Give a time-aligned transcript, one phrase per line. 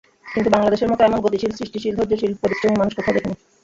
[0.25, 3.35] কিন্তু বাংলাদেশের মতো এমন গতিশীল, সৃষ্টিশীল, ধৈর্যশীল, পরিশ্রমী মানুষ কোথাও দেখিনি।